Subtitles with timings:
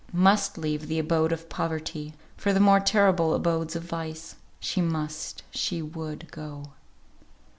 [0.11, 4.35] Must leave the abode of poverty, for the more terrible abodes of vice.
[4.59, 6.71] She must she would go.